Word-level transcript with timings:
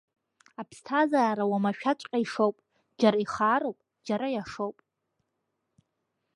Аԥсҭазаара 0.61 1.51
умашәаҵәҟьа 1.53 2.19
ишоуп, 2.23 2.57
џьара 2.99 3.17
ихаароуп, 3.23 3.77
џьа 4.05 4.27
иашоуп. 4.31 4.77